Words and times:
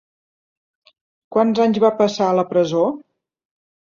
Quants 1.35 1.61
anys 1.67 1.77
va 1.85 1.93
passar 2.01 2.29
a 2.31 2.37
la 2.39 2.45
presó? 2.53 2.83